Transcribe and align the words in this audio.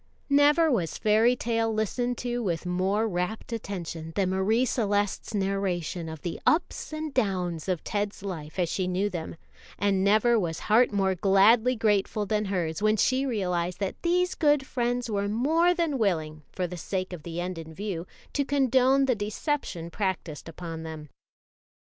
[Illustration: 0.31 0.37
0185] 0.73 0.73
Never 0.73 0.77
was 0.81 0.97
fairy 0.97 1.35
tale 1.35 1.71
listened 1.73 2.17
to 2.17 2.41
with 2.41 2.65
more 2.65 3.07
rapt 3.07 3.53
attention 3.53 4.13
than 4.15 4.31
Marie 4.31 4.65
Celeste's 4.65 5.35
narration 5.35 6.09
of 6.09 6.23
the 6.23 6.39
ups 6.43 6.91
and 6.91 7.13
downs 7.13 7.69
of 7.69 7.83
Ted's 7.83 8.23
life 8.23 8.57
as 8.57 8.67
she 8.67 8.87
knew 8.87 9.11
them, 9.11 9.35
and 9.77 10.03
never 10.03 10.39
was 10.39 10.61
heart 10.61 10.91
more 10.91 11.13
gladly 11.13 11.75
grateful 11.75 12.25
than 12.25 12.45
hers 12.45 12.81
when 12.81 12.97
she 12.97 13.27
realized 13.27 13.79
that 13.79 14.01
these 14.01 14.33
good 14.33 14.65
friends 14.65 15.07
were 15.07 15.27
more 15.29 15.71
than 15.71 15.99
willing, 15.99 16.41
for 16.51 16.65
the 16.65 16.77
sake 16.77 17.13
of 17.13 17.21
the 17.21 17.39
end 17.39 17.59
in 17.59 17.71
view, 17.71 18.07
to 18.33 18.43
condone 18.43 19.05
the 19.05 19.13
deception 19.13 19.91
practised 19.91 20.49
upon 20.49 20.81
them. 20.81 21.09